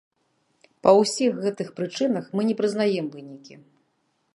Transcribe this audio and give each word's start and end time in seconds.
Па 0.87 0.93
ўсіх 1.01 1.31
гэтых 1.45 1.69
прычынах, 1.81 2.25
мы 2.39 2.49
не 2.51 2.59
прызнаем 2.63 3.05
вынікі. 3.17 3.53